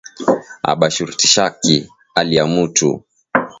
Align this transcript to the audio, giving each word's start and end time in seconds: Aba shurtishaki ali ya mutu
Aba 0.71 0.87
shurtishaki 0.95 1.77
ali 2.19 2.35
ya 2.35 2.45
mutu 2.47 2.89